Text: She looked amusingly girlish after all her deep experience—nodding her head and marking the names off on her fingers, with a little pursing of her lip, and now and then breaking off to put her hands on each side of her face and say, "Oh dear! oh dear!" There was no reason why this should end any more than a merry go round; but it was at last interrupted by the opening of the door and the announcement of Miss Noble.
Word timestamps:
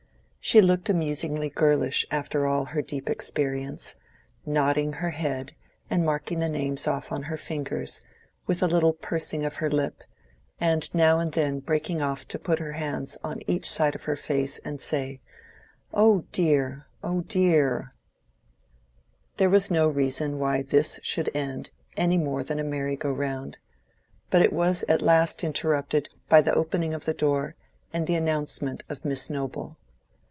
She 0.43 0.59
looked 0.59 0.89
amusingly 0.89 1.49
girlish 1.51 2.05
after 2.09 2.47
all 2.47 2.65
her 2.65 2.81
deep 2.81 3.07
experience—nodding 3.11 4.93
her 4.93 5.11
head 5.11 5.53
and 5.87 6.03
marking 6.03 6.39
the 6.39 6.49
names 6.49 6.87
off 6.87 7.11
on 7.11 7.23
her 7.23 7.37
fingers, 7.37 8.01
with 8.47 8.63
a 8.63 8.67
little 8.67 8.91
pursing 8.91 9.45
of 9.45 9.57
her 9.57 9.69
lip, 9.69 10.03
and 10.59 10.93
now 10.95 11.19
and 11.19 11.31
then 11.33 11.59
breaking 11.59 12.01
off 12.01 12.27
to 12.29 12.39
put 12.39 12.57
her 12.57 12.71
hands 12.73 13.19
on 13.23 13.41
each 13.45 13.69
side 13.69 13.93
of 13.93 14.05
her 14.05 14.15
face 14.15 14.57
and 14.65 14.81
say, 14.81 15.21
"Oh 15.93 16.25
dear! 16.31 16.87
oh 17.03 17.21
dear!" 17.21 17.93
There 19.37 19.49
was 19.49 19.69
no 19.69 19.87
reason 19.87 20.39
why 20.39 20.63
this 20.63 20.99
should 21.03 21.29
end 21.35 21.69
any 21.95 22.17
more 22.17 22.43
than 22.43 22.59
a 22.59 22.63
merry 22.63 22.95
go 22.95 23.11
round; 23.11 23.59
but 24.31 24.41
it 24.41 24.51
was 24.51 24.83
at 24.89 25.03
last 25.03 25.43
interrupted 25.45 26.09
by 26.29 26.41
the 26.41 26.53
opening 26.55 26.95
of 26.95 27.05
the 27.05 27.13
door 27.13 27.55
and 27.93 28.07
the 28.07 28.15
announcement 28.15 28.83
of 28.89 29.05
Miss 29.05 29.29
Noble. 29.29 29.77